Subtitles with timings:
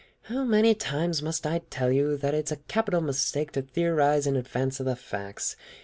[0.23, 4.25] "How many times must I tell you that it is a capital mistake to theorize
[4.25, 5.55] in advance of the facts!